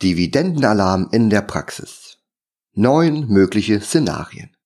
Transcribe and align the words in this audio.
Dividendenalarm 0.00 1.08
in 1.10 1.28
der 1.28 1.42
Praxis. 1.42 2.18
Neun 2.72 3.26
mögliche 3.26 3.80
Szenarien. 3.80 4.56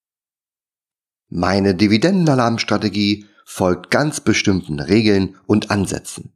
Meine 1.30 1.74
Dividendenalarmstrategie 1.74 3.24
folgt 3.46 3.90
ganz 3.90 4.20
bestimmten 4.20 4.78
Regeln 4.78 5.36
und 5.46 5.70
Ansätzen. 5.70 6.34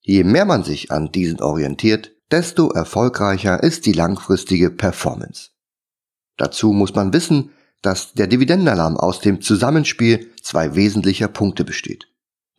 Je 0.00 0.24
mehr 0.24 0.46
man 0.46 0.64
sich 0.64 0.90
an 0.90 1.12
diesen 1.12 1.42
orientiert, 1.42 2.12
desto 2.30 2.70
erfolgreicher 2.70 3.62
ist 3.62 3.84
die 3.84 3.92
langfristige 3.92 4.70
Performance. 4.70 5.50
Dazu 6.38 6.72
muss 6.72 6.94
man 6.94 7.12
wissen, 7.12 7.50
dass 7.82 8.14
der 8.14 8.26
Dividendenalarm 8.26 8.96
aus 8.96 9.20
dem 9.20 9.42
Zusammenspiel 9.42 10.32
zwei 10.42 10.74
wesentlicher 10.74 11.28
Punkte 11.28 11.62
besteht. 11.62 12.06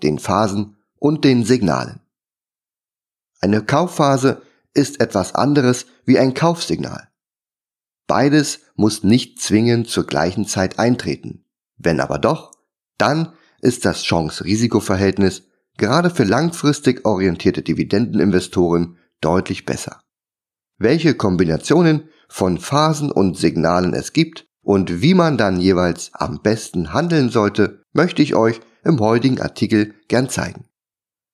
Den 0.04 0.20
Phasen 0.20 0.78
und 1.00 1.26
den 1.26 1.44
Signalen. 1.44 2.02
Eine 3.42 3.64
Kaufphase 3.64 4.44
ist 4.80 5.02
etwas 5.02 5.36
anderes 5.36 5.86
wie 6.06 6.18
ein 6.18 6.34
Kaufsignal. 6.34 7.10
Beides 8.08 8.62
muss 8.76 9.04
nicht 9.04 9.40
zwingend 9.40 9.88
zur 9.88 10.08
gleichen 10.08 10.48
Zeit 10.48 10.80
eintreten. 10.80 11.46
Wenn 11.78 12.00
aber 12.00 12.18
doch, 12.18 12.52
dann 12.98 13.34
ist 13.62 13.86
das 13.86 14.04
Chance-Risiko-Verhältnis 14.04 15.44
gerade 15.78 16.10
für 16.10 16.24
langfristig 16.24 17.06
orientierte 17.06 17.62
Dividendeninvestoren 17.62 18.98
deutlich 19.22 19.66
besser. 19.66 20.02
Welche 20.78 21.14
Kombinationen 21.14 22.10
von 22.28 22.58
Phasen 22.58 23.12
und 23.12 23.38
Signalen 23.38 23.94
es 23.94 24.14
gibt 24.14 24.48
und 24.62 25.02
wie 25.02 25.14
man 25.14 25.38
dann 25.38 25.60
jeweils 25.60 26.12
am 26.14 26.42
besten 26.42 26.94
handeln 26.94 27.30
sollte, 27.30 27.84
möchte 27.94 28.22
ich 28.22 28.36
euch 28.36 28.62
im 28.84 29.00
heutigen 29.00 29.42
Artikel 29.42 29.94
gern 30.08 30.30
zeigen. 30.30 30.66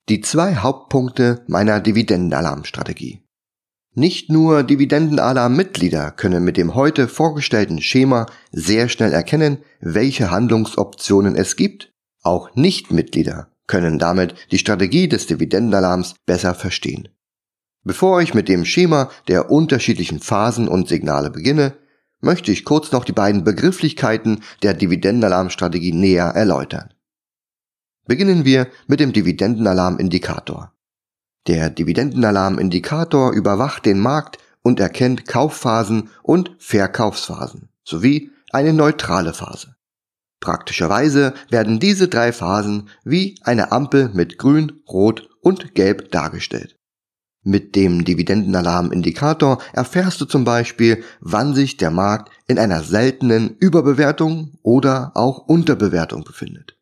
Die 0.09 0.21
zwei 0.21 0.55
Hauptpunkte 0.55 1.43
meiner 1.47 1.79
Dividendenalarmstrategie. 1.79 3.24
Nicht 3.97 4.29
nur 4.29 4.63
Dividendenalarm-Mitglieder 4.63 6.11
können 6.11 6.43
mit 6.43 6.57
dem 6.57 6.75
heute 6.75 7.07
vorgestellten 7.07 7.81
Schema 7.81 8.25
sehr 8.51 8.89
schnell 8.89 9.13
erkennen, 9.13 9.59
welche 9.79 10.31
Handlungsoptionen 10.31 11.35
es 11.35 11.55
gibt, 11.55 11.93
auch 12.21 12.53
Nichtmitglieder 12.55 13.49
können 13.67 13.97
damit 13.97 14.35
die 14.51 14.57
Strategie 14.57 15.07
des 15.07 15.27
Dividendenalarms 15.27 16.15
besser 16.25 16.53
verstehen. 16.53 17.07
Bevor 17.83 18.21
ich 18.21 18.33
mit 18.33 18.49
dem 18.49 18.65
Schema 18.65 19.09
der 19.27 19.51
unterschiedlichen 19.51 20.19
Phasen 20.19 20.67
und 20.67 20.87
Signale 20.87 21.29
beginne, 21.29 21.75
möchte 22.19 22.51
ich 22.51 22.65
kurz 22.65 22.91
noch 22.91 23.05
die 23.05 23.11
beiden 23.11 23.43
Begrifflichkeiten 23.43 24.43
der 24.63 24.73
Dividendenalarmstrategie 24.73 25.93
näher 25.93 26.27
erläutern. 26.27 26.93
Beginnen 28.07 28.45
wir 28.45 28.67
mit 28.87 28.99
dem 28.99 29.13
Dividendenalarmindikator. 29.13 30.74
Der 31.47 31.69
Dividendenalarmindikator 31.69 33.33
überwacht 33.33 33.85
den 33.85 33.99
Markt 33.99 34.39
und 34.63 34.79
erkennt 34.79 35.27
Kaufphasen 35.27 36.09
und 36.23 36.51
Verkaufsphasen 36.57 37.69
sowie 37.83 38.31
eine 38.51 38.73
neutrale 38.73 39.33
Phase. 39.33 39.75
Praktischerweise 40.39 41.33
werden 41.49 41.79
diese 41.79 42.07
drei 42.07 42.31
Phasen 42.31 42.89
wie 43.03 43.37
eine 43.43 43.71
Ampel 43.71 44.09
mit 44.13 44.37
Grün, 44.37 44.81
Rot 44.87 45.29
und 45.41 45.75
Gelb 45.75 46.11
dargestellt. 46.11 46.77
Mit 47.43 47.75
dem 47.75 48.05
Dividendenalarmindikator 48.05 49.61
erfährst 49.71 50.19
du 50.19 50.25
zum 50.25 50.45
Beispiel, 50.45 51.03
wann 51.19 51.53
sich 51.53 51.77
der 51.77 51.91
Markt 51.91 52.31
in 52.47 52.57
einer 52.57 52.81
seltenen 52.81 53.55
Überbewertung 53.57 54.57
oder 54.63 55.11
auch 55.13 55.47
Unterbewertung 55.47 56.23
befindet. 56.23 56.75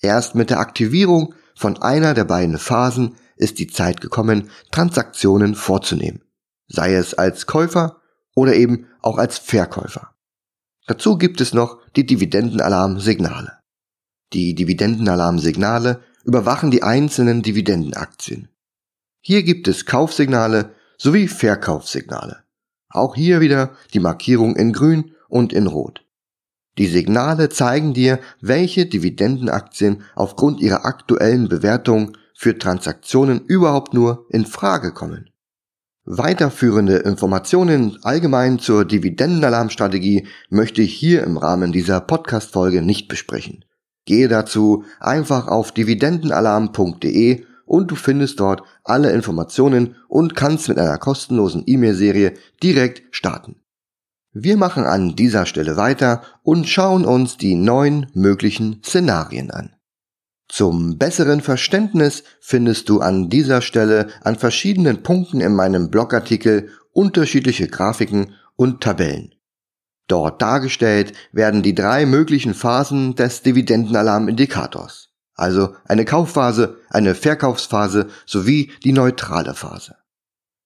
Erst 0.00 0.34
mit 0.34 0.50
der 0.50 0.58
Aktivierung 0.58 1.34
von 1.54 1.80
einer 1.80 2.14
der 2.14 2.24
beiden 2.24 2.58
Phasen 2.58 3.14
ist 3.36 3.58
die 3.58 3.66
Zeit 3.66 4.00
gekommen, 4.00 4.50
Transaktionen 4.70 5.54
vorzunehmen, 5.54 6.22
sei 6.68 6.94
es 6.94 7.14
als 7.14 7.46
Käufer 7.46 8.00
oder 8.34 8.54
eben 8.54 8.86
auch 9.02 9.18
als 9.18 9.38
Verkäufer. 9.38 10.14
Dazu 10.86 11.18
gibt 11.18 11.40
es 11.40 11.52
noch 11.52 11.78
die 11.96 12.06
Dividendenalarmsignale. 12.06 13.58
Die 14.32 14.54
Dividendenalarmsignale 14.54 16.02
überwachen 16.24 16.70
die 16.70 16.82
einzelnen 16.82 17.42
Dividendenaktien. 17.42 18.48
Hier 19.20 19.42
gibt 19.42 19.68
es 19.68 19.86
Kaufsignale 19.86 20.74
sowie 20.98 21.28
Verkaufssignale. 21.28 22.44
Auch 22.88 23.14
hier 23.14 23.40
wieder 23.40 23.76
die 23.92 24.00
Markierung 24.00 24.56
in 24.56 24.72
grün 24.72 25.14
und 25.28 25.52
in 25.52 25.66
rot. 25.66 26.04
Die 26.78 26.86
Signale 26.86 27.48
zeigen 27.48 27.94
dir, 27.94 28.20
welche 28.40 28.86
Dividendenaktien 28.86 30.02
aufgrund 30.14 30.60
ihrer 30.60 30.84
aktuellen 30.84 31.48
Bewertung 31.48 32.16
für 32.36 32.58
Transaktionen 32.58 33.40
überhaupt 33.46 33.94
nur 33.94 34.26
in 34.28 34.44
Frage 34.44 34.92
kommen. 34.92 35.30
Weiterführende 36.04 36.98
Informationen 36.98 37.98
allgemein 38.02 38.60
zur 38.60 38.84
Dividendenalarmstrategie 38.84 40.28
möchte 40.50 40.82
ich 40.82 40.94
hier 40.94 41.24
im 41.24 41.36
Rahmen 41.36 41.72
dieser 41.72 42.00
Podcast-Folge 42.00 42.82
nicht 42.82 43.08
besprechen. 43.08 43.64
Gehe 44.04 44.28
dazu 44.28 44.84
einfach 45.00 45.48
auf 45.48 45.72
dividendenalarm.de 45.72 47.44
und 47.64 47.90
du 47.90 47.96
findest 47.96 48.38
dort 48.38 48.62
alle 48.84 49.10
Informationen 49.10 49.96
und 50.06 50.36
kannst 50.36 50.68
mit 50.68 50.78
einer 50.78 50.98
kostenlosen 50.98 51.64
E-Mail-Serie 51.66 52.34
direkt 52.62 53.02
starten. 53.10 53.56
Wir 54.32 54.56
machen 54.56 54.84
an 54.84 55.16
dieser 55.16 55.46
Stelle 55.46 55.76
weiter 55.76 56.22
und 56.42 56.68
schauen 56.68 57.04
uns 57.04 57.38
die 57.38 57.54
neun 57.54 58.06
möglichen 58.12 58.82
Szenarien 58.84 59.50
an. 59.50 59.75
Zum 60.48 60.96
besseren 60.96 61.40
Verständnis 61.40 62.22
findest 62.40 62.88
du 62.88 63.00
an 63.00 63.28
dieser 63.28 63.62
Stelle 63.62 64.08
an 64.22 64.36
verschiedenen 64.36 65.02
Punkten 65.02 65.40
in 65.40 65.54
meinem 65.54 65.90
Blogartikel 65.90 66.70
unterschiedliche 66.92 67.66
Grafiken 67.68 68.34
und 68.54 68.80
Tabellen. 68.80 69.34
Dort 70.08 70.40
dargestellt 70.40 71.12
werden 71.32 71.62
die 71.62 71.74
drei 71.74 72.06
möglichen 72.06 72.54
Phasen 72.54 73.16
des 73.16 73.42
Dividendenalarmindikators, 73.42 75.08
also 75.34 75.74
eine 75.84 76.04
Kaufphase, 76.04 76.78
eine 76.90 77.14
Verkaufsphase 77.16 78.08
sowie 78.24 78.70
die 78.84 78.92
neutrale 78.92 79.54
Phase. 79.54 79.96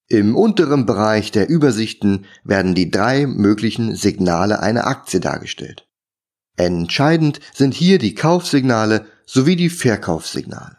Im 0.08 0.36
unteren 0.36 0.86
Bereich 0.86 1.30
der 1.30 1.48
Übersichten 1.48 2.26
werden 2.44 2.74
die 2.74 2.90
drei 2.90 3.26
möglichen 3.26 3.94
Signale 3.94 4.60
einer 4.60 4.86
Aktie 4.86 5.20
dargestellt. 5.20 5.86
Entscheidend 6.56 7.40
sind 7.54 7.74
hier 7.74 7.98
die 7.98 8.14
Kaufsignale 8.14 9.06
sowie 9.32 9.54
die 9.54 9.70
Verkaufssignale. 9.70 10.76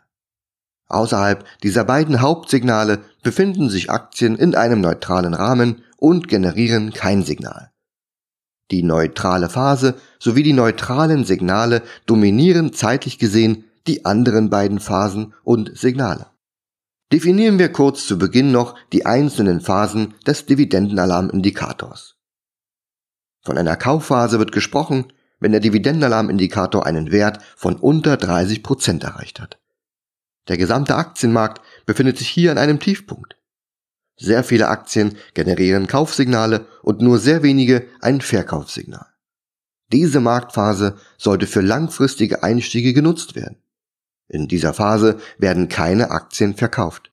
Außerhalb 0.89 1.45
dieser 1.63 1.85
beiden 1.85 2.19
Hauptsignale 2.19 2.99
befinden 3.23 3.69
sich 3.69 3.89
Aktien 3.89 4.35
in 4.35 4.55
einem 4.55 4.81
neutralen 4.81 5.33
Rahmen 5.33 5.83
und 5.95 6.27
generieren 6.27 6.91
kein 6.91 7.23
Signal. 7.23 7.71
Die 8.69 8.83
neutrale 8.83 9.49
Phase 9.49 9.95
sowie 10.19 10.43
die 10.43 10.51
neutralen 10.51 11.23
Signale 11.23 11.81
dominieren 12.05 12.73
zeitlich 12.73 13.19
gesehen 13.19 13.63
die 13.87 14.03
anderen 14.03 14.49
beiden 14.49 14.81
Phasen 14.81 15.33
und 15.43 15.77
Signale. 15.77 16.27
Definieren 17.13 17.57
wir 17.57 17.71
kurz 17.71 18.05
zu 18.05 18.17
Beginn 18.17 18.51
noch 18.51 18.75
die 18.91 19.05
einzelnen 19.05 19.61
Phasen 19.61 20.13
des 20.27 20.45
Dividendenalarmindikators. 20.45 22.17
Von 23.43 23.57
einer 23.57 23.77
Kaufphase 23.77 24.39
wird 24.39 24.51
gesprochen, 24.51 25.11
wenn 25.41 25.51
der 25.51 25.59
Dividendenalarmindikator 25.59 26.85
einen 26.85 27.11
Wert 27.11 27.43
von 27.57 27.75
unter 27.75 28.15
30 28.15 28.63
Prozent 28.63 29.03
erreicht 29.03 29.41
hat. 29.41 29.59
Der 30.47 30.57
gesamte 30.57 30.95
Aktienmarkt 30.95 31.61
befindet 31.85 32.17
sich 32.17 32.29
hier 32.29 32.51
an 32.51 32.57
einem 32.57 32.79
Tiefpunkt. 32.79 33.35
Sehr 34.15 34.43
viele 34.43 34.69
Aktien 34.69 35.17
generieren 35.33 35.87
Kaufsignale 35.87 36.67
und 36.83 37.01
nur 37.01 37.17
sehr 37.17 37.43
wenige 37.43 37.87
ein 38.01 38.21
Verkaufssignal. 38.21 39.07
Diese 39.91 40.19
Marktphase 40.21 40.95
sollte 41.17 41.47
für 41.47 41.61
langfristige 41.61 42.43
Einstiege 42.43 42.93
genutzt 42.93 43.35
werden. 43.35 43.57
In 44.27 44.47
dieser 44.47 44.73
Phase 44.73 45.17
werden 45.37 45.67
keine 45.67 46.11
Aktien 46.11 46.55
verkauft. 46.55 47.11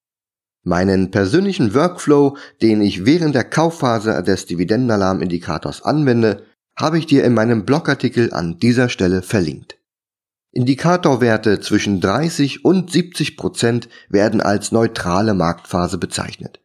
Meinen 0.62 1.10
persönlichen 1.10 1.74
Workflow, 1.74 2.36
den 2.60 2.82
ich 2.82 3.06
während 3.06 3.34
der 3.34 3.44
Kaufphase 3.44 4.22
des 4.22 4.46
Dividendenalarmindikators 4.46 5.82
anwende, 5.82 6.44
habe 6.78 6.98
ich 6.98 7.06
dir 7.06 7.24
in 7.24 7.34
meinem 7.34 7.64
Blogartikel 7.64 8.32
an 8.32 8.58
dieser 8.58 8.88
Stelle 8.88 9.22
verlinkt. 9.22 9.78
Indikatorwerte 10.52 11.60
zwischen 11.60 12.00
30 12.00 12.64
und 12.64 12.90
70 12.90 13.36
Prozent 13.36 13.88
werden 14.08 14.40
als 14.40 14.72
neutrale 14.72 15.34
Marktphase 15.34 15.98
bezeichnet. 15.98 16.60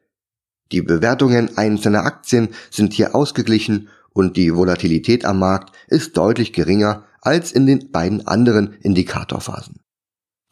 Die 0.71 0.81
Bewertungen 0.81 1.57
einzelner 1.57 2.05
Aktien 2.05 2.49
sind 2.69 2.93
hier 2.93 3.15
ausgeglichen 3.15 3.89
und 4.13 4.37
die 4.37 4.55
Volatilität 4.55 5.25
am 5.25 5.39
Markt 5.39 5.75
ist 5.87 6.15
deutlich 6.15 6.53
geringer 6.53 7.03
als 7.21 7.51
in 7.51 7.65
den 7.65 7.91
beiden 7.91 8.27
anderen 8.27 8.73
Indikatorphasen. 8.81 9.79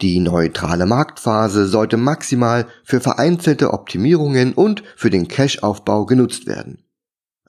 Die 0.01 0.19
neutrale 0.19 0.87
Marktphase 0.87 1.67
sollte 1.67 1.97
maximal 1.97 2.65
für 2.83 2.99
vereinzelte 2.99 3.71
Optimierungen 3.71 4.53
und 4.53 4.83
für 4.95 5.11
den 5.11 5.27
Cash-Aufbau 5.27 6.05
genutzt 6.05 6.47
werden. 6.47 6.83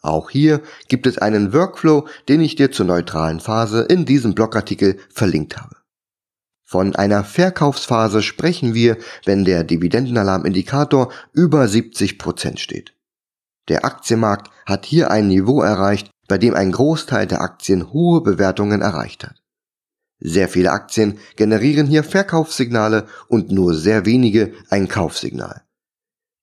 Auch 0.02 0.31
hier 0.31 0.62
gibt 0.88 1.06
es 1.06 1.19
einen 1.19 1.52
Workflow, 1.52 2.08
den 2.28 2.40
ich 2.40 2.56
dir 2.56 2.72
zur 2.72 2.87
neutralen 2.87 3.38
Phase 3.38 3.82
in 3.82 4.04
diesem 4.04 4.34
Blogartikel 4.34 4.99
verlinkt 5.08 5.56
habe. 5.56 5.76
Von 6.64 6.96
einer 6.96 7.22
Verkaufsphase 7.22 8.22
sprechen 8.22 8.75
wir, 8.75 8.96
wenn 9.25 9.44
der 9.44 9.62
Dividendenalarmindikator 9.62 11.12
über 11.32 11.64
70% 11.64 12.58
steht. 12.58 12.94
Der 13.69 13.84
Aktienmarkt 13.84 14.50
hat 14.66 14.87
hier 14.87 15.10
ein 15.10 15.28
Niveau 15.28 15.62
erreicht, 15.62 16.10
bei 16.26 16.38
dem 16.38 16.54
ein 16.54 16.72
Großteil 16.72 17.26
der 17.26 17.40
Aktien 17.40 17.93
hohe 17.93 18.22
Bewertungen 18.22 18.81
erreicht 18.81 19.22
hat. 19.25 19.43
Sehr 20.19 20.49
viele 20.49 20.72
Aktien 20.72 21.19
generieren 21.37 21.87
hier 21.87 22.02
Verkaufssignale 22.04 23.06
und 23.28 23.52
nur 23.52 23.75
sehr 23.75 24.06
wenige 24.06 24.52
ein 24.70 24.88
Kaufsignal. 24.88 25.62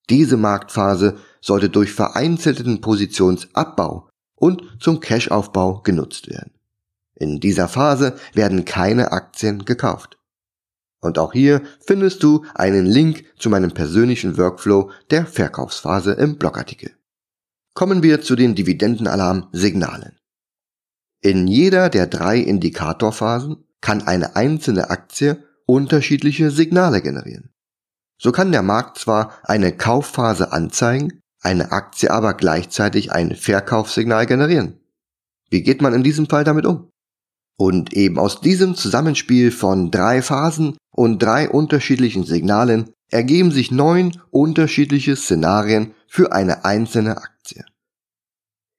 Diese 0.10 0.38
Marktphase 0.38 1.18
sollte 1.42 1.70
durch 1.70 1.92
vereinzelten 1.92 2.82
Positionsabbau 2.82 4.10
und 4.36 4.64
zum 4.80 5.00
Cash-Aufbau 5.00 5.82
genutzt 5.82 6.30
werden. 6.30 6.52
In 7.16 7.40
dieser 7.40 7.68
Phase 7.68 8.16
werden 8.34 8.66
keine 8.66 9.12
Aktien 9.12 9.66
gekauft. 9.66 10.18
Und 11.02 11.18
auch 11.18 11.34
hier 11.34 11.62
findest 11.86 12.24
du 12.24 12.46
einen 12.56 12.86
Link 12.86 13.26
zu 13.38 13.50
meinem 13.50 13.72
persönlichen 13.72 14.38
Workflow 14.38 14.92
der 15.12 15.26
Verkaufsphase 15.26 16.14
im 16.14 16.38
Blogartikel. 16.38 16.92
Kommen 17.74 18.04
wir 18.04 18.22
zu 18.22 18.36
den 18.36 18.56
Dividendenalarm-Signalen. 18.56 20.18
In 21.22 21.48
jeder 21.48 21.90
der 21.90 22.08
drei 22.08 22.40
Indikatorphasen 22.40 23.66
kann 23.82 24.08
eine 24.08 24.36
einzelne 24.36 24.90
Aktie 24.90 25.44
unterschiedliche 25.66 26.52
Signale 26.52 27.02
generieren. 27.02 27.52
So 28.18 28.32
kann 28.32 28.52
der 28.52 28.64
Markt 28.64 28.98
zwar 28.98 29.34
eine 29.44 29.76
Kaufphase 29.76 30.52
anzeigen, 30.52 31.22
eine 31.42 31.72
Aktie 31.72 32.12
aber 32.12 32.34
gleichzeitig 32.34 33.12
ein 33.12 33.36
Verkaufssignal 33.36 34.26
generieren. 34.26 34.80
Wie 35.50 35.64
geht 35.64 35.82
man 35.82 35.94
in 35.94 36.04
diesem 36.04 36.28
Fall 36.28 36.44
damit 36.44 36.66
um? 36.66 36.90
Und 37.58 37.94
eben 37.94 38.20
aus 38.20 38.42
diesem 38.42 38.76
Zusammenspiel 38.76 39.52
von 39.52 39.92
drei 39.92 40.22
Phasen 40.22 40.78
und 40.92 41.20
drei 41.20 41.50
unterschiedlichen 41.50 42.24
Signalen 42.24 42.92
ergeben 43.10 43.52
sich 43.52 43.72
neun 43.72 44.22
unterschiedliche 44.32 45.16
Szenarien 45.16 45.94
für 46.08 46.32
eine 46.32 46.64
einzelne 46.66 47.18
Aktie. 47.18 47.66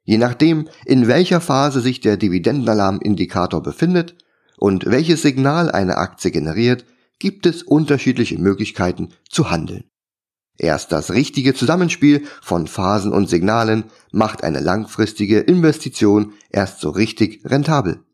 Je 0.04 0.18
nachdem, 0.18 0.68
in 0.86 1.08
welcher 1.08 1.40
Phase 1.40 1.80
sich 1.80 2.00
der 2.00 2.16
Dividendenalarmindikator 2.16 3.62
befindet 3.62 4.16
und 4.56 4.86
welches 4.86 5.22
Signal 5.22 5.70
eine 5.70 5.98
Aktie 5.98 6.30
generiert, 6.30 6.84
gibt 7.18 7.46
es 7.46 7.62
unterschiedliche 7.62 8.38
Möglichkeiten 8.38 9.10
zu 9.28 9.50
handeln. 9.50 9.89
Erst 10.62 10.92
das 10.92 11.10
richtige 11.10 11.54
Zusammenspiel 11.54 12.26
von 12.42 12.66
Phasen 12.66 13.14
und 13.14 13.30
Signalen 13.30 13.84
macht 14.12 14.44
eine 14.44 14.60
langfristige 14.60 15.40
Investition 15.40 16.34
erst 16.50 16.80
so 16.80 16.90
richtig 16.90 17.40
rentabel. 17.46 18.04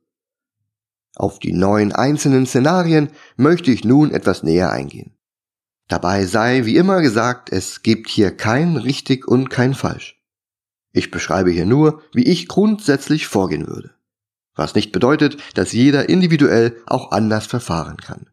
Auf 1.17 1.41
die 1.41 1.53
neun 1.53 1.91
einzelnen 1.91 2.47
Szenarien 2.47 3.09
möchte 3.37 3.73
ich 3.73 3.85
nun 3.85 4.13
etwas 4.13 4.45
näher 4.45 4.71
eingehen. 4.71 5.17
Dabei 5.89 6.25
sei 6.25 6.67
wie 6.67 6.77
immer 6.77 7.01
gesagt, 7.01 7.51
es 7.51 7.83
gibt 7.83 8.09
hier 8.09 8.31
kein 8.31 8.77
richtig 8.77 9.27
und 9.27 9.51
kein 9.51 9.75
falsch. 9.75 10.23
Ich 10.93 11.11
beschreibe 11.11 11.51
hier 11.51 11.67
nur, 11.67 12.01
wie 12.13 12.27
ich 12.27 12.47
grundsätzlich 12.47 13.27
vorgehen 13.27 13.67
würde. 13.67 13.91
Was 14.55 14.77
nicht 14.77 14.93
bedeutet, 14.93 15.37
dass 15.55 15.73
jeder 15.73 16.09
individuell 16.09 16.77
auch 16.87 17.11
anders 17.11 17.47
verfahren 17.47 17.97
kann. 17.97 18.31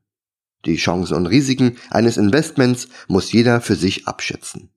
Die 0.65 0.77
Chancen 0.77 1.15
und 1.15 1.25
Risiken 1.25 1.77
eines 1.89 2.17
Investments 2.17 2.87
muss 3.07 3.31
jeder 3.31 3.61
für 3.61 3.75
sich 3.75 4.07
abschätzen. 4.07 4.69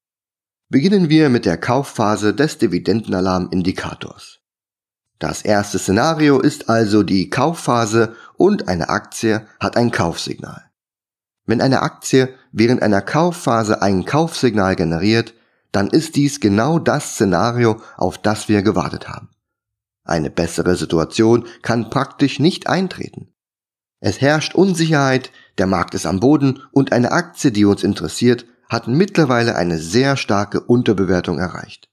Beginnen 0.69 1.09
wir 1.09 1.29
mit 1.29 1.47
der 1.47 1.59
Kaufphase 1.59 2.35
des 2.35 2.59
Dividendenalarm-Indikators. 2.59 4.41
Das 5.19 5.43
erste 5.43 5.79
Szenario 5.79 6.41
ist 6.41 6.69
also 6.69 7.03
die 7.03 7.31
Kaufphase 7.31 8.17
und 8.37 8.69
eine 8.69 8.89
Aktie 8.89 9.47
hat 9.61 9.77
ein 9.77 9.91
Kaufsignal. 9.91 10.65
Wenn 11.47 11.61
eine 11.61 11.83
Aktie 11.83 12.35
während 12.51 12.83
einer 12.83 13.01
Kaufphase 13.01 13.81
ein 13.81 14.05
Kaufsignal 14.05 14.75
generiert, 14.75 15.35
dann 15.71 15.89
ist 15.89 16.17
dies 16.17 16.41
genau 16.41 16.79
das 16.79 17.15
Szenario, 17.15 17.81
auf 17.97 18.19
das 18.19 18.49
wir 18.49 18.63
gewartet 18.63 19.09
haben. 19.09 19.29
Eine 20.05 20.31
bessere 20.31 20.77
Situation 20.77 21.47
kann 21.63 21.91
praktisch 21.91 22.41
nicht 22.41 22.67
eintreten. 22.67 23.29
Es 24.01 24.21
herrscht 24.21 24.55
Unsicherheit, 24.55 25.31
der 25.59 25.67
Markt 25.67 25.95
ist 25.95 26.07
am 26.07 26.21
Boden 26.21 26.63
und 26.73 26.93
eine 26.93 27.13
Aktie, 27.13 27.51
die 27.51 27.65
uns 27.65 27.83
interessiert, 27.83 28.47
hat 28.69 28.89
mittlerweile 28.89 29.57
eine 29.57 29.79
sehr 29.79 30.17
starke 30.17 30.61
Unterbewertung 30.61 31.39
erreicht. 31.39 31.89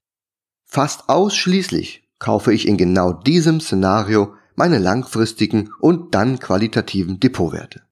Fast 0.66 1.08
ausschließlich 1.08 2.10
kaufe 2.20 2.54
ich 2.54 2.68
in 2.68 2.78
genau 2.78 3.14
diesem 3.14 3.60
Szenario 3.60 4.34
meine 4.56 4.80
langfristigen 4.80 5.72
und 5.80 6.14
dann 6.16 6.40
qualitativen 6.40 7.20
Depotwerte. 7.20 7.84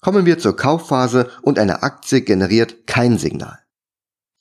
Kommen 0.00 0.26
wir 0.26 0.38
zur 0.38 0.56
Kaufphase 0.56 1.30
und 1.42 1.58
eine 1.58 1.82
Aktie 1.82 2.20
generiert 2.20 2.86
kein 2.86 3.18
Signal. 3.18 3.58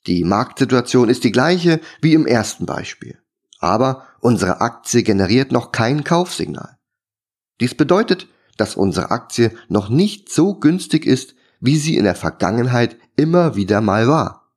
Die 0.08 0.24
Marktsituation 0.24 1.10
ist 1.10 1.24
die 1.24 1.32
gleiche 1.32 1.80
wie 2.02 2.14
im 2.14 2.26
ersten 2.26 2.66
Beispiel, 2.66 3.18
aber 3.60 4.06
unsere 4.20 4.60
Aktie 4.62 5.04
generiert 5.04 5.52
noch 5.52 5.72
kein 5.72 6.04
Kaufsignal. 6.04 6.78
Dies 7.62 7.76
bedeutet, 7.76 8.28
dass 8.58 8.76
unsere 8.76 9.12
Aktie 9.12 9.52
noch 9.68 9.90
nicht 9.90 10.32
so 10.32 10.56
günstig 10.56 11.06
ist, 11.06 11.36
wie 11.60 11.78
sie 11.78 11.98
in 11.98 12.04
der 12.04 12.16
Vergangenheit 12.16 12.98
immer 13.16 13.56
wieder 13.56 13.82
mal 13.82 14.08
war. 14.08 14.52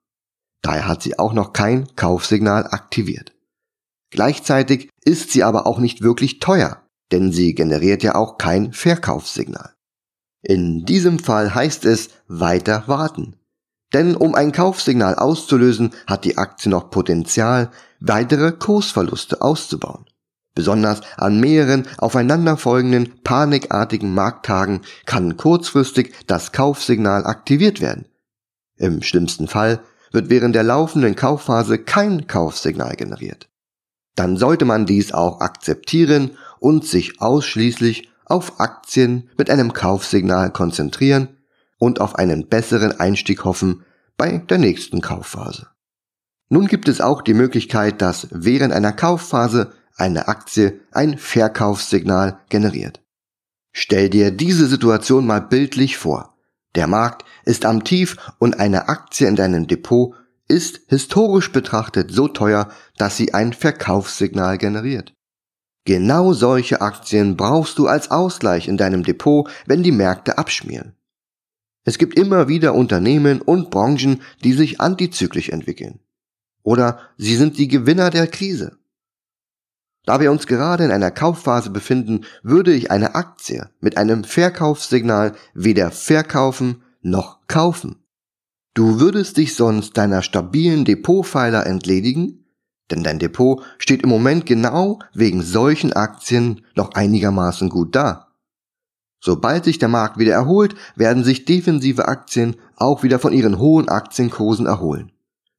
Daher 0.63 0.89
hat 0.89 1.03
sie 1.03 1.19
auch 1.19 1.33
noch 1.33 1.53
kein 1.53 1.87
Kaufsignal 1.95 2.67
aktiviert. 2.67 3.33
Gleichzeitig 4.11 4.91
ist 5.05 5.31
sie 5.31 5.45
aber 5.45 5.67
auch 5.67 5.79
nicht 5.79 6.03
wirklich 6.03 6.41
teuer, 6.41 6.83
denn 7.13 7.33
sie 7.33 7.55
generiert 7.55 8.03
ja 8.03 8.15
auch 8.15 8.39
kein 8.39 8.73
Verkaufssignal. 8.73 9.75
In 10.43 10.85
diesem 10.85 11.19
Fall 11.19 11.55
heißt 11.55 11.85
es 11.85 12.11
weiter 12.29 12.85
warten. 12.87 13.37
Denn 13.93 14.17
um 14.17 14.35
ein 14.35 14.53
Kaufsignal 14.53 15.15
auszulösen, 15.15 15.93
hat 16.07 16.25
die 16.25 16.39
Aktie 16.39 16.71
noch 16.71 16.91
Potenzial, 16.91 17.71
weitere 18.01 18.53
Kursverluste 18.53 19.43
auszubauen. 19.43 20.07
Besonders 20.57 21.03
an 21.19 21.39
mehreren 21.39 21.87
aufeinanderfolgenden 21.99 23.23
panikartigen 23.23 24.15
Markttagen 24.15 24.81
kann 25.05 25.37
kurzfristig 25.37 26.15
das 26.27 26.51
Kaufsignal 26.51 27.27
aktiviert 27.27 27.83
werden. 27.83 28.07
Im 28.77 29.03
schlimmsten 29.03 29.49
Fall 29.49 29.81
wird 30.13 30.31
während 30.31 30.55
der 30.55 30.63
laufenden 30.63 31.15
Kaufphase 31.15 31.79
kein 31.79 32.27
Kaufsignal 32.27 32.97
generiert. 32.97 33.51
Dann 34.15 34.39
sollte 34.39 34.65
man 34.65 34.87
dies 34.87 35.13
auch 35.13 35.41
akzeptieren 35.41 36.31
und 36.59 36.87
sich 36.87 37.21
ausschließlich 37.21 38.09
auf 38.25 38.59
Aktien 38.59 39.29
mit 39.37 39.51
einem 39.51 39.75
Kaufsignal 39.75 40.51
konzentrieren 40.51 41.37
und 41.79 42.01
auf 42.01 42.15
einen 42.15 42.49
besseren 42.49 42.99
Einstieg 42.99 43.45
hoffen 43.45 43.85
bei 44.17 44.39
der 44.39 44.57
nächsten 44.57 45.03
Kaufphase. 45.03 45.67
Nun 46.49 46.67
gibt 46.67 46.89
es 46.89 47.03
auch 47.03 47.21
die 47.21 47.35
Möglichkeit, 47.35 48.01
dass 48.01 48.29
während 48.31 48.73
einer 48.73 48.93
Kaufphase 48.93 49.73
eine 49.97 50.29
Aktie 50.29 50.81
ein 50.93 51.19
Verkaufssignal 51.19 52.41
generiert. 52.49 53.03
Stell 53.73 54.09
dir 54.09 54.31
diese 54.31 54.67
Situation 54.67 55.27
mal 55.27 55.41
bildlich 55.41 55.99
vor. 55.99 56.37
Der 56.75 56.87
Markt 56.87 57.25
ist 57.45 57.65
am 57.65 57.85
Tief 57.85 58.17
und 58.39 58.59
eine 58.59 58.89
Aktie 58.89 59.27
in 59.27 59.37
deinem 59.37 59.67
Depot 59.67 60.15
ist 60.49 60.81
historisch 60.89 61.51
betrachtet 61.53 62.11
so 62.11 62.29
teuer, 62.29 62.69
dass 62.97 63.17
sie 63.17 63.35
ein 63.35 63.53
Verkaufssignal 63.53 64.59
generiert. 64.59 65.13
Genau 65.85 66.33
solche 66.33 66.81
Aktien 66.81 67.37
brauchst 67.37 67.79
du 67.79 67.87
als 67.87 68.11
Ausgleich 68.11 68.69
in 68.69 68.77
deinem 68.77 69.03
Depot, 69.05 69.49
wenn 69.67 69.83
die 69.83 69.93
Märkte 69.93 70.37
abschmieren. 70.37 70.97
Es 71.85 71.99
gibt 71.99 72.19
immer 72.19 72.49
wieder 72.49 72.75
Unternehmen 72.75 73.41
und 73.41 73.71
Branchen, 73.71 74.23
die 74.43 74.53
sich 74.53 74.81
antizyklisch 74.81 75.51
entwickeln. 75.51 76.01
Oder 76.65 76.99
sie 77.17 77.37
sind 77.37 77.59
die 77.59 77.69
Gewinner 77.69 78.11
der 78.11 78.27
Krise. 78.27 78.79
Da 80.07 80.21
wir 80.21 80.31
uns 80.31 80.47
gerade 80.47 80.85
in 80.85 80.93
einer 80.93 81.11
Kaufphase 81.11 81.71
befinden, 81.71 82.25
würde 82.45 82.73
ich 82.73 82.93
eine 82.93 83.17
Aktie 83.17 83.69
mit 83.81 83.99
einem 83.99 84.23
Verkaufssignal 84.23 85.35
weder 85.53 85.91
verkaufen 85.91 86.85
noch 87.03 87.41
kaufen. 87.49 87.97
Du 88.73 89.01
würdest 89.01 89.37
dich 89.37 89.57
sonst 89.57 89.97
deiner 89.97 90.23
stabilen 90.23 90.85
Depotpfeiler 90.85 91.67
entledigen, 91.67 92.45
denn 92.91 93.03
dein 93.03 93.19
Depot 93.19 93.65
steht 93.79 94.03
im 94.03 94.09
Moment 94.09 94.47
genau 94.47 95.01
wegen 95.13 95.43
solchen 95.43 95.93
Aktien 95.93 96.65
noch 96.77 96.93
einigermaßen 96.95 97.69
gut 97.69 97.97
da. 97.97 98.29
Sobald 99.19 99.65
sich 99.65 99.81
der 99.81 99.89
Markt 99.89 100.19
wieder 100.19 100.35
erholt, 100.35 100.77
werden 100.95 101.25
sich 101.25 101.47
defensive 101.47 102.07
Aktien 102.07 102.55
auch 102.77 103.03
wieder 103.03 103.19
von 103.19 103.33
ihren 103.33 103.59
hohen 103.59 103.89
Aktienkursen 103.89 104.67
erholen. 104.67 105.11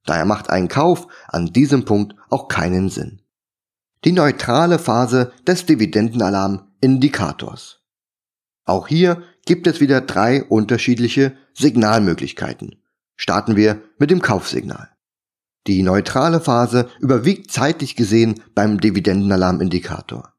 Daher 0.06 0.26
macht 0.26 0.50
ein 0.50 0.70
Kauf 0.70 1.08
an 1.28 1.48
diesem 1.48 1.84
Punkt 1.84 2.16
auch 2.30 2.48
keinen 2.48 2.88
Sinn 2.90 3.20
die 4.06 4.12
neutrale 4.12 4.78
Phase 4.80 5.32
des 5.46 5.66
Dividendenalarm-Indikators. 5.66 7.82
Auch 8.66 8.88
hier 8.88 9.24
gibt 9.46 9.68
es 9.68 9.80
wieder 9.80 10.02
drei 10.02 10.44
unterschiedliche 10.44 11.34
Signalmöglichkeiten. 11.54 12.82
Starten 13.16 13.56
wir 13.56 13.82
mit 13.98 14.12
dem 14.12 14.22
Kaufsignal. 14.22 14.90
Die 15.66 15.84
neutrale 15.84 16.40
Phase 16.40 16.90
überwiegt 17.00 17.52
zeitlich 17.52 17.96
gesehen 17.96 18.42
beim 18.54 18.80
Dividendenalarm-Indikator. 18.80 20.34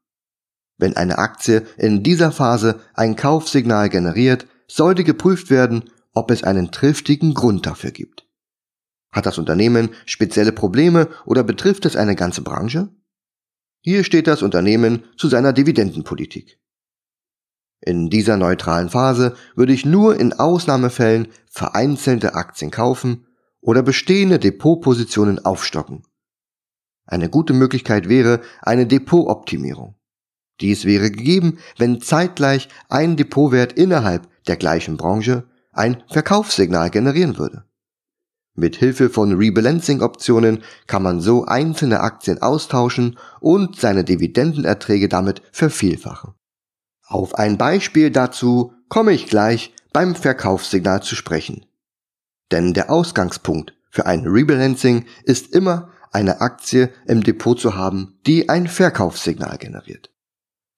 Wenn 0.77 0.95
eine 0.95 1.17
Aktie 1.17 1.65
in 1.77 2.03
dieser 2.03 2.31
Phase 2.31 2.79
ein 2.93 3.15
Kaufsignal 3.15 3.89
generiert, 3.89 4.47
sollte 4.67 5.03
geprüft 5.03 5.49
werden, 5.49 5.89
ob 6.13 6.31
es 6.31 6.43
einen 6.43 6.71
triftigen 6.71 7.33
Grund 7.33 7.65
dafür 7.65 7.91
gibt. 7.91 8.27
Hat 9.11 9.25
das 9.25 9.37
Unternehmen 9.37 9.89
spezielle 10.05 10.51
Probleme 10.51 11.09
oder 11.25 11.43
betrifft 11.43 11.85
es 11.85 11.95
eine 11.95 12.15
ganze 12.15 12.41
Branche? 12.41 12.89
Hier 13.81 14.03
steht 14.03 14.27
das 14.27 14.41
Unternehmen 14.41 15.03
zu 15.17 15.29
seiner 15.29 15.53
Dividendenpolitik. 15.53 16.59
In 17.81 18.09
dieser 18.09 18.35
neutralen 18.35 18.89
Phase 18.89 19.35
würde 19.55 19.71
ich 19.71 19.85
nur 19.85 20.19
in 20.19 20.33
Ausnahmefällen 20.33 21.29
vereinzelte 21.49 22.35
Aktien 22.35 22.71
kaufen 22.71 23.25
oder 23.61 23.81
bestehende 23.83 24.37
Depotpositionen 24.37 25.45
aufstocken. 25.45 26.03
Eine 27.05 27.29
gute 27.29 27.53
Möglichkeit 27.53 28.09
wäre 28.09 28.41
eine 28.61 28.85
Depotoptimierung. 28.85 29.95
Dies 30.59 30.83
wäre 30.83 31.09
gegeben, 31.09 31.59
wenn 31.77 32.01
zeitgleich 32.01 32.67
ein 32.89 33.15
Depotwert 33.15 33.73
innerhalb 33.73 34.27
der 34.47 34.57
gleichen 34.57 34.97
Branche 34.97 35.47
ein 35.71 36.03
Verkaufssignal 36.09 36.89
generieren 36.89 37.37
würde. 37.37 37.63
Mit 38.59 38.75
Hilfe 38.75 39.09
von 39.09 39.37
Rebalancing-Optionen 39.37 40.63
kann 40.85 41.01
man 41.01 41.21
so 41.21 41.45
einzelne 41.45 42.01
Aktien 42.01 42.41
austauschen 42.41 43.17
und 43.39 43.79
seine 43.79 44.03
Dividendenerträge 44.03 45.07
damit 45.07 45.41
vervielfachen. 45.53 46.33
Auf 47.07 47.35
ein 47.35 47.57
Beispiel 47.57 48.11
dazu 48.11 48.73
komme 48.89 49.13
ich 49.13 49.27
gleich 49.27 49.73
beim 49.93 50.13
Verkaufssignal 50.13 51.01
zu 51.01 51.15
sprechen. 51.15 51.65
Denn 52.51 52.73
der 52.73 52.91
Ausgangspunkt 52.91 53.73
für 53.89 54.05
ein 54.05 54.27
Rebalancing 54.27 55.05
ist 55.23 55.55
immer 55.55 55.91
eine 56.11 56.41
Aktie 56.41 56.91
im 57.05 57.23
Depot 57.23 57.57
zu 57.57 57.75
haben, 57.75 58.19
die 58.27 58.49
ein 58.49 58.67
Verkaufssignal 58.67 59.57
generiert. 59.57 60.11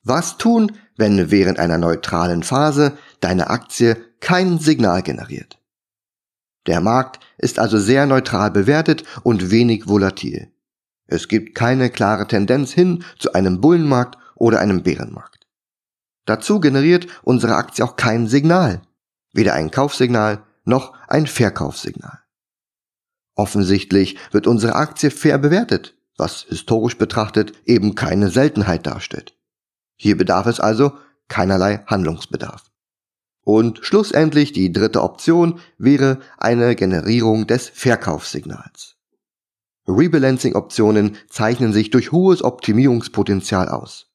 Was 0.04 0.38
tun, 0.38 0.74
wenn 0.98 1.32
während 1.32 1.58
einer 1.58 1.80
neutralen 1.80 2.44
Phase 2.44 2.96
deine 3.22 3.50
Aktie 3.50 3.98
kein 4.20 4.60
Signal 4.60 5.02
generiert? 5.02 5.61
Der 6.68 6.82
Markt 6.82 7.20
ist 7.38 7.60
also 7.60 7.78
sehr 7.78 8.06
neutral 8.06 8.52
bewertet 8.52 9.04
und 9.24 9.52
wenig 9.52 9.88
volatil. 9.88 10.52
Es 11.08 11.28
gibt 11.28 11.56
keine 11.56 11.90
klare 11.90 12.28
Tendenz 12.28 12.72
hin 12.72 13.04
zu 13.20 13.34
einem 13.34 13.62
Bullenmarkt 13.62 14.18
oder 14.36 14.60
einem 14.60 14.84
Bärenmarkt. 14.84 15.48
Dazu 16.26 16.60
generiert 16.60 17.08
unsere 17.24 17.56
Aktie 17.56 17.84
auch 17.84 17.96
kein 17.96 18.28
Signal, 18.28 18.82
weder 19.34 19.54
ein 19.54 19.72
Kaufsignal 19.72 20.44
noch 20.64 20.94
ein 21.08 21.28
Verkaufssignal. 21.28 22.20
Offensichtlich 23.36 24.18
wird 24.32 24.48
unsere 24.48 24.76
Aktie 24.76 25.10
fair 25.10 25.38
bewertet, 25.38 25.96
was 26.18 26.44
historisch 26.48 26.98
betrachtet 26.98 27.54
eben 27.66 27.96
keine 27.96 28.30
Seltenheit 28.30 28.86
darstellt. 28.86 29.36
Hier 29.98 30.18
bedarf 30.18 30.46
es 30.46 30.60
also 30.60 30.94
keinerlei 31.28 31.84
Handlungsbedarf. 31.88 32.71
Und 33.44 33.80
schlussendlich 33.82 34.54
die 34.54 34.72
dritte 34.72 35.02
Option 35.02 35.60
wäre 35.78 36.20
eine 36.38 36.76
Generierung 36.76 37.48
des 37.48 37.70
Verkaufssignals. 37.70 38.98
Rebalancing-Optionen 39.88 41.18
zeichnen 41.30 41.74
sich 41.74 41.90
durch 41.90 42.12
hohes 42.12 42.44
Optimierungspotenzial 42.44 43.68
aus. 43.68 44.12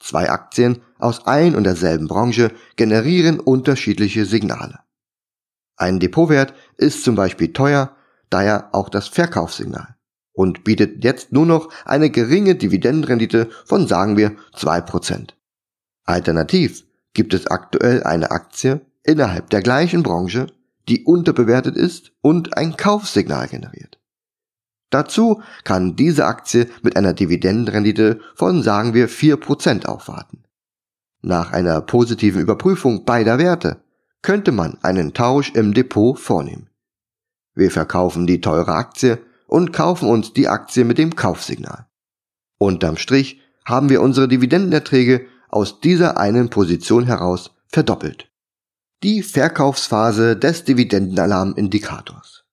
Zwei 0.00 0.30
Aktien 0.30 0.82
aus 0.98 1.26
ein 1.26 1.56
und 1.56 1.64
derselben 1.64 2.08
Branche 2.08 2.52
generieren 2.76 3.40
unterschiedliche 3.40 4.26
Signale. 4.26 4.80
Ein 5.76 5.98
Depotwert 5.98 6.54
ist 6.76 7.04
zum 7.04 7.14
Beispiel 7.14 7.52
teuer, 7.52 7.96
daher 8.30 8.68
auch 8.72 8.90
das 8.90 9.08
Verkaufssignal 9.08 9.96
und 10.38 10.62
bietet 10.62 11.02
jetzt 11.02 11.32
nur 11.32 11.46
noch 11.46 11.68
eine 11.84 12.10
geringe 12.10 12.54
Dividendenrendite 12.54 13.48
von 13.64 13.88
sagen 13.88 14.16
wir 14.16 14.36
2%. 14.54 15.30
Alternativ 16.04 16.84
gibt 17.18 17.34
es 17.34 17.48
aktuell 17.48 18.04
eine 18.04 18.30
Aktie 18.30 18.80
innerhalb 19.02 19.50
der 19.50 19.60
gleichen 19.60 20.04
Branche, 20.04 20.46
die 20.88 21.02
unterbewertet 21.02 21.76
ist 21.76 22.12
und 22.20 22.56
ein 22.56 22.76
Kaufsignal 22.76 23.48
generiert. 23.48 23.98
Dazu 24.90 25.42
kann 25.64 25.96
diese 25.96 26.26
Aktie 26.26 26.68
mit 26.80 26.96
einer 26.96 27.14
Dividendenrendite 27.14 28.20
von 28.36 28.62
sagen 28.62 28.94
wir 28.94 29.08
4% 29.08 29.86
aufwarten. 29.86 30.44
Nach 31.20 31.50
einer 31.50 31.80
positiven 31.80 32.40
Überprüfung 32.40 33.04
beider 33.04 33.38
Werte 33.38 33.82
könnte 34.22 34.52
man 34.52 34.78
einen 34.82 35.12
Tausch 35.12 35.50
im 35.56 35.74
Depot 35.74 36.16
vornehmen. 36.16 36.70
Wir 37.52 37.72
verkaufen 37.72 38.28
die 38.28 38.40
teure 38.40 38.74
Aktie 38.74 39.18
und 39.48 39.72
kaufen 39.72 40.08
uns 40.08 40.34
die 40.34 40.46
Aktie 40.46 40.84
mit 40.84 40.98
dem 40.98 41.16
Kaufsignal. 41.16 41.88
Unterm 42.58 42.96
Strich 42.96 43.40
haben 43.64 43.88
wir 43.88 44.02
unsere 44.02 44.28
Dividendenerträge 44.28 45.26
aus 45.48 45.80
dieser 45.80 46.18
einen 46.18 46.50
Position 46.50 47.04
heraus 47.04 47.50
verdoppelt. 47.68 48.30
Die 49.02 49.22
Verkaufsphase 49.22 50.36
des 50.36 50.64
Dividendenalarmindikators. 50.64 52.44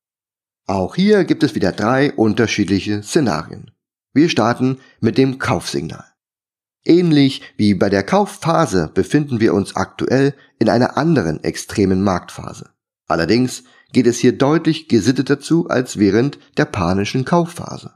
Auch 0.68 0.96
hier 0.96 1.24
gibt 1.26 1.44
es 1.44 1.56
wieder 1.56 1.72
drei 1.72 2.14
unterschiedliche 2.14 3.04
Szenarien. 3.04 3.72
Wir 4.14 4.30
starten 4.30 4.80
mit 5.00 5.18
dem 5.18 5.40
Kaufsignal. 5.40 6.06
Ähnlich 6.84 7.42
wie 7.58 7.74
bei 7.74 7.90
der 7.90 8.04
Kaufphase 8.04 8.92
befinden 8.94 9.40
wir 9.40 9.54
uns 9.54 9.76
aktuell 9.76 10.36
in 10.60 10.70
einer 10.70 10.98
anderen 10.98 11.44
extremen 11.44 12.04
Marktphase. 12.04 12.70
Allerdings 13.08 13.64
geht 13.92 14.08
es 14.08 14.20
hier 14.20 14.38
deutlich 14.38 14.88
gesitteter 14.88 15.40
zu 15.40 15.68
als 15.68 15.98
während 15.98 16.38
der 16.58 16.66
panischen 16.66 17.26
Kaufphase. 17.26 17.94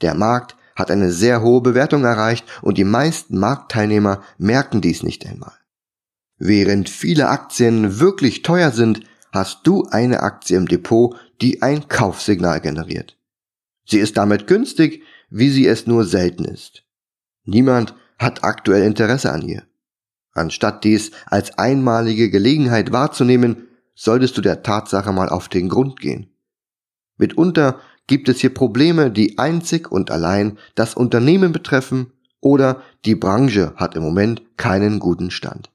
Der 0.00 0.14
Markt 0.14 0.56
hat 0.76 0.90
eine 0.90 1.12
sehr 1.12 1.42
hohe 1.42 1.60
Bewertung 1.60 2.04
erreicht 2.04 2.46
und 2.62 2.78
die 2.78 2.84
meisten 2.84 3.38
Marktteilnehmer 3.38 4.22
merken 4.38 4.80
dies 4.80 5.02
nicht 5.02 5.26
einmal. 5.26 5.52
Während 6.38 6.88
viele 6.88 7.28
Aktien 7.28 8.00
wirklich 8.00 8.42
teuer 8.42 8.70
sind, 8.70 9.02
hast 9.32 9.66
du 9.66 9.84
eine 9.90 10.22
Aktie 10.22 10.56
im 10.56 10.66
Depot, 10.66 11.14
die 11.40 11.62
ein 11.62 11.88
Kaufsignal 11.88 12.60
generiert. 12.60 13.16
Sie 13.84 13.98
ist 13.98 14.16
damit 14.16 14.46
günstig, 14.46 15.02
wie 15.28 15.50
sie 15.50 15.66
es 15.66 15.86
nur 15.86 16.04
selten 16.04 16.44
ist. 16.44 16.84
Niemand 17.44 17.94
hat 18.18 18.44
aktuell 18.44 18.82
Interesse 18.82 19.32
an 19.32 19.42
ihr. 19.42 19.64
Anstatt 20.32 20.84
dies 20.84 21.10
als 21.26 21.58
einmalige 21.58 22.30
Gelegenheit 22.30 22.92
wahrzunehmen, 22.92 23.68
solltest 23.94 24.36
du 24.36 24.40
der 24.40 24.62
Tatsache 24.62 25.12
mal 25.12 25.28
auf 25.28 25.48
den 25.48 25.68
Grund 25.68 26.00
gehen. 26.00 26.30
Mitunter 27.16 27.80
gibt 28.10 28.28
es 28.28 28.40
hier 28.40 28.52
Probleme, 28.52 29.12
die 29.12 29.38
einzig 29.38 29.90
und 29.90 30.10
allein 30.10 30.58
das 30.74 30.94
Unternehmen 30.94 31.52
betreffen 31.52 32.12
oder 32.40 32.82
die 33.04 33.14
Branche 33.14 33.72
hat 33.76 33.94
im 33.94 34.02
Moment 34.02 34.42
keinen 34.56 34.98
guten 34.98 35.30
Stand. 35.30 35.70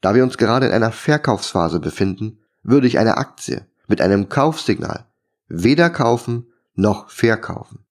Da 0.00 0.14
wir 0.14 0.24
uns 0.24 0.38
gerade 0.38 0.64
in 0.64 0.72
einer 0.72 0.92
Verkaufsphase 0.92 1.78
befinden, 1.78 2.38
würde 2.62 2.86
ich 2.86 2.98
eine 2.98 3.18
Aktie 3.18 3.66
mit 3.86 4.00
einem 4.00 4.30
Kaufsignal 4.30 5.04
weder 5.46 5.90
kaufen 5.90 6.46
noch 6.74 7.10
verkaufen. 7.10 7.84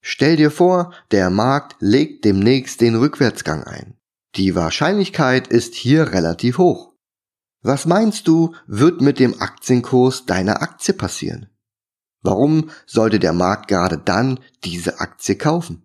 Stell 0.00 0.36
dir 0.36 0.52
vor, 0.52 0.92
der 1.10 1.28
Markt 1.28 1.74
legt 1.80 2.24
demnächst 2.24 2.80
den 2.80 2.94
Rückwärtsgang 2.94 3.64
ein. 3.64 3.96
Die 4.36 4.54
Wahrscheinlichkeit 4.54 5.48
ist 5.48 5.74
hier 5.74 6.12
relativ 6.12 6.58
hoch. 6.58 6.94
Was 7.62 7.84
meinst 7.84 8.28
du, 8.28 8.54
wird 8.68 9.00
mit 9.00 9.18
dem 9.18 9.40
Aktienkurs 9.40 10.24
deiner 10.24 10.62
Aktie 10.62 10.94
passieren? 10.94 11.48
Warum 12.22 12.70
sollte 12.86 13.18
der 13.18 13.32
Markt 13.32 13.68
gerade 13.68 13.98
dann 13.98 14.40
diese 14.64 15.00
Aktie 15.00 15.36
kaufen? 15.36 15.82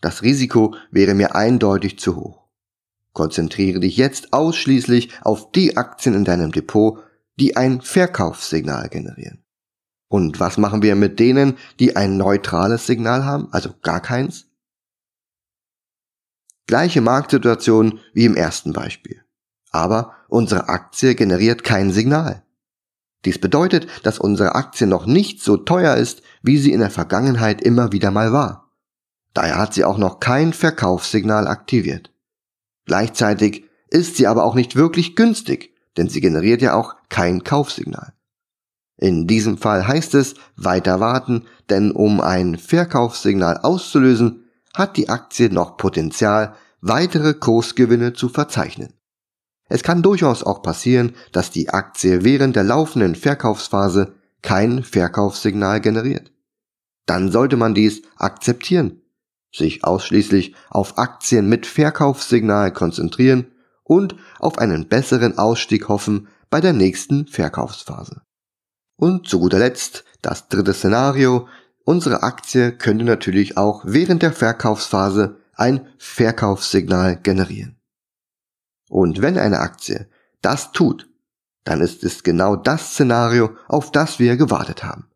Das 0.00 0.22
Risiko 0.22 0.74
wäre 0.90 1.14
mir 1.14 1.34
eindeutig 1.34 1.98
zu 1.98 2.16
hoch. 2.16 2.42
Konzentriere 3.12 3.80
dich 3.80 3.96
jetzt 3.96 4.32
ausschließlich 4.32 5.10
auf 5.22 5.52
die 5.52 5.76
Aktien 5.76 6.14
in 6.14 6.24
deinem 6.24 6.52
Depot, 6.52 6.98
die 7.38 7.56
ein 7.56 7.80
Verkaufssignal 7.80 8.88
generieren. 8.88 9.44
Und 10.08 10.40
was 10.40 10.58
machen 10.58 10.82
wir 10.82 10.94
mit 10.94 11.18
denen, 11.18 11.56
die 11.78 11.96
ein 11.96 12.16
neutrales 12.16 12.86
Signal 12.86 13.24
haben, 13.24 13.48
also 13.52 13.70
gar 13.82 14.00
keins? 14.00 14.46
Gleiche 16.66 17.00
Marktsituation 17.00 18.00
wie 18.12 18.24
im 18.24 18.36
ersten 18.36 18.72
Beispiel. 18.72 19.22
Aber 19.70 20.14
unsere 20.28 20.68
Aktie 20.68 21.14
generiert 21.14 21.64
kein 21.64 21.90
Signal. 21.90 22.44
Dies 23.24 23.38
bedeutet, 23.38 23.86
dass 24.02 24.18
unsere 24.18 24.54
Aktie 24.54 24.86
noch 24.86 25.06
nicht 25.06 25.42
so 25.42 25.56
teuer 25.56 25.96
ist, 25.96 26.22
wie 26.42 26.58
sie 26.58 26.72
in 26.72 26.80
der 26.80 26.90
Vergangenheit 26.90 27.62
immer 27.62 27.92
wieder 27.92 28.10
mal 28.10 28.32
war. 28.32 28.70
Daher 29.34 29.58
hat 29.58 29.74
sie 29.74 29.84
auch 29.84 29.98
noch 29.98 30.20
kein 30.20 30.52
Verkaufssignal 30.52 31.46
aktiviert. 31.46 32.12
Gleichzeitig 32.84 33.64
ist 33.88 34.16
sie 34.16 34.26
aber 34.26 34.44
auch 34.44 34.54
nicht 34.54 34.76
wirklich 34.76 35.16
günstig, 35.16 35.74
denn 35.96 36.08
sie 36.08 36.20
generiert 36.20 36.62
ja 36.62 36.74
auch 36.74 36.96
kein 37.08 37.44
Kaufsignal. 37.44 38.12
In 38.96 39.26
diesem 39.26 39.58
Fall 39.58 39.86
heißt 39.86 40.14
es 40.14 40.34
weiter 40.56 41.00
warten, 41.00 41.44
denn 41.70 41.92
um 41.92 42.20
ein 42.20 42.56
Verkaufssignal 42.56 43.58
auszulösen, 43.58 44.44
hat 44.74 44.96
die 44.96 45.08
Aktie 45.08 45.50
noch 45.50 45.76
Potenzial, 45.76 46.54
weitere 46.80 47.34
Kursgewinne 47.34 48.12
zu 48.12 48.28
verzeichnen. 48.28 48.94
Es 49.72 49.82
kann 49.82 50.02
durchaus 50.02 50.42
auch 50.42 50.60
passieren, 50.60 51.14
dass 51.32 51.50
die 51.50 51.70
Aktie 51.70 52.24
während 52.24 52.56
der 52.56 52.62
laufenden 52.62 53.14
Verkaufsphase 53.14 54.12
kein 54.42 54.82
Verkaufssignal 54.82 55.80
generiert. 55.80 56.30
Dann 57.06 57.32
sollte 57.32 57.56
man 57.56 57.72
dies 57.72 58.02
akzeptieren, 58.18 59.00
sich 59.50 59.82
ausschließlich 59.82 60.54
auf 60.68 60.98
Aktien 60.98 61.48
mit 61.48 61.64
Verkaufssignal 61.64 62.70
konzentrieren 62.70 63.46
und 63.82 64.14
auf 64.40 64.58
einen 64.58 64.88
besseren 64.88 65.38
Ausstieg 65.38 65.88
hoffen 65.88 66.28
bei 66.50 66.60
der 66.60 66.74
nächsten 66.74 67.26
Verkaufsphase. 67.26 68.20
Und 68.96 69.26
zu 69.26 69.40
guter 69.40 69.58
Letzt 69.58 70.04
das 70.20 70.48
dritte 70.48 70.74
Szenario. 70.74 71.48
Unsere 71.86 72.22
Aktie 72.22 72.72
könnte 72.72 73.06
natürlich 73.06 73.56
auch 73.56 73.84
während 73.86 74.20
der 74.20 74.32
Verkaufsphase 74.34 75.38
ein 75.54 75.88
Verkaufssignal 75.96 77.16
generieren. 77.16 77.78
Und 78.92 79.22
wenn 79.22 79.38
eine 79.38 79.60
Aktie 79.60 80.06
das 80.42 80.72
tut, 80.72 81.08
dann 81.64 81.80
ist 81.80 82.04
es 82.04 82.24
genau 82.24 82.56
das 82.56 82.90
Szenario, 82.90 83.56
auf 83.66 83.90
das 83.90 84.18
wir 84.18 84.36
gewartet 84.36 84.84
haben. 84.84 85.06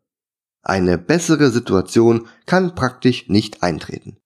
Eine 0.63 0.97
bessere 0.97 1.51
Situation 1.51 2.27
kann 2.47 2.73
praktisch 2.73 3.29
nicht 3.29 3.61
eintreten. 3.61 4.17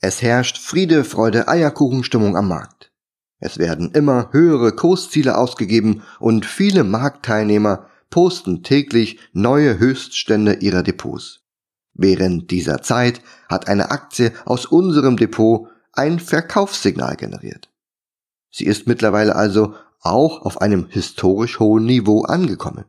Es 0.00 0.22
herrscht 0.22 0.56
Friede, 0.56 1.04
Freude, 1.04 1.48
Eierkuchenstimmung 1.48 2.34
am 2.34 2.48
Markt. 2.48 2.90
Es 3.38 3.58
werden 3.58 3.92
immer 3.92 4.30
höhere 4.32 4.72
Kursziele 4.72 5.36
ausgegeben 5.36 6.02
und 6.18 6.46
viele 6.46 6.82
Marktteilnehmer 6.82 7.90
posten 8.08 8.62
täglich 8.62 9.18
neue 9.34 9.78
Höchststände 9.78 10.54
ihrer 10.54 10.82
Depots. 10.82 11.40
Während 11.92 12.50
dieser 12.50 12.80
Zeit 12.80 13.20
hat 13.50 13.68
eine 13.68 13.90
Aktie 13.90 14.32
aus 14.46 14.64
unserem 14.64 15.18
Depot 15.18 15.68
ein 15.92 16.20
Verkaufssignal 16.20 17.16
generiert. 17.16 17.68
Sie 18.50 18.64
ist 18.64 18.86
mittlerweile 18.86 19.36
also 19.36 19.74
auch 20.00 20.42
auf 20.42 20.60
einem 20.60 20.86
historisch 20.88 21.58
hohen 21.58 21.84
Niveau 21.84 22.22
angekommen. 22.22 22.84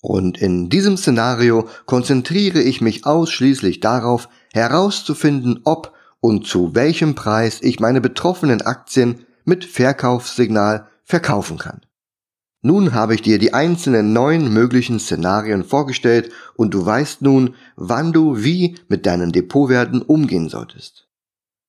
Und 0.00 0.38
in 0.38 0.70
diesem 0.70 0.96
Szenario 0.96 1.68
konzentriere 1.86 2.60
ich 2.60 2.80
mich 2.80 3.04
ausschließlich 3.04 3.80
darauf, 3.80 4.28
herauszufinden, 4.52 5.60
ob 5.64 5.92
und 6.20 6.46
zu 6.46 6.74
welchem 6.74 7.14
Preis 7.14 7.60
ich 7.62 7.80
meine 7.80 8.00
betroffenen 8.00 8.62
Aktien 8.62 9.26
mit 9.44 9.64
Verkaufssignal 9.64 10.88
verkaufen 11.04 11.58
kann. 11.58 11.80
Nun 12.60 12.92
habe 12.92 13.14
ich 13.14 13.22
dir 13.22 13.38
die 13.38 13.54
einzelnen 13.54 14.12
neun 14.12 14.52
möglichen 14.52 14.98
Szenarien 14.98 15.64
vorgestellt 15.64 16.30
und 16.56 16.74
du 16.74 16.84
weißt 16.84 17.22
nun, 17.22 17.54
wann 17.76 18.12
du 18.12 18.42
wie 18.42 18.76
mit 18.88 19.06
deinen 19.06 19.30
Depotwerten 19.30 20.02
umgehen 20.02 20.48
solltest. 20.48 21.07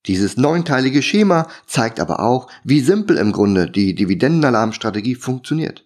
Dieses 0.05 0.37
neunteilige 0.37 1.01
Schema 1.01 1.47
zeigt 1.65 1.99
aber 1.99 2.21
auch, 2.21 2.47
wie 2.63 2.79
simpel 2.79 3.17
im 3.17 3.31
Grunde 3.31 3.69
die 3.69 3.95
Dividendenalarmstrategie 3.95 5.15
funktioniert. 5.15 5.85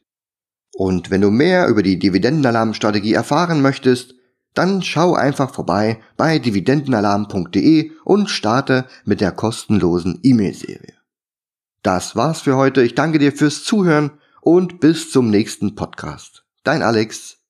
Und 0.75 1.11
wenn 1.11 1.21
du 1.21 1.29
mehr 1.29 1.67
über 1.67 1.83
die 1.83 1.99
Dividendenalarmstrategie 1.99 3.13
erfahren 3.13 3.61
möchtest, 3.61 4.15
dann 4.53 4.81
schau 4.83 5.15
einfach 5.15 5.53
vorbei 5.53 5.99
bei 6.15 6.39
dividendenalarm.de 6.39 7.91
und 8.03 8.29
starte 8.29 8.85
mit 9.03 9.19
der 9.19 9.31
kostenlosen 9.31 10.19
E-Mail-Serie. 10.21 10.93
Das 11.81 12.15
war's 12.15 12.41
für 12.41 12.55
heute. 12.55 12.81
Ich 12.83 12.95
danke 12.95 13.19
dir 13.19 13.33
fürs 13.33 13.63
Zuhören 13.63 14.11
und 14.41 14.79
bis 14.79 15.11
zum 15.11 15.29
nächsten 15.29 15.75
Podcast. 15.75 16.45
Dein 16.63 16.81
Alex. 16.81 17.42